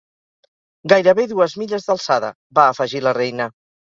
"Gairebé 0.93 1.25
dues 1.33 1.53
milles 1.63 1.85
d'alçada", 1.89 2.33
va 2.61 2.65
afegir 2.73 3.05
la 3.09 3.13
reina. 3.21 3.47